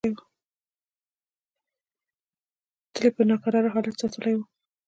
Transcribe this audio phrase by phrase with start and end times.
[2.93, 4.45] تل یې په ناکراره حالت کې ساتلې وه.